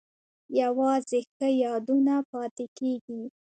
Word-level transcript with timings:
یوازې 0.61 1.19
ښه 1.33 1.47
یادونه 1.63 2.15
پاتې 2.31 2.65
کیږي 2.77 3.21